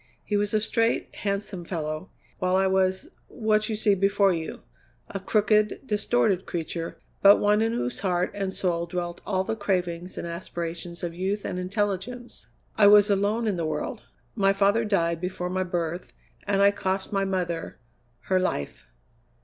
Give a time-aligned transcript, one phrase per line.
[0.23, 2.09] He was a straight, handsome fellow,
[2.39, 4.63] while I was what you see before you
[5.09, 10.17] a crooked, distorted creature, but one in whose heart and soul dwelt all the cravings
[10.17, 12.47] and aspirations of youth and intelligence.
[12.79, 14.01] I was alone in the world.
[14.33, 16.13] My father died before my birth,
[16.47, 17.77] and I cost my mother
[18.21, 18.87] her life.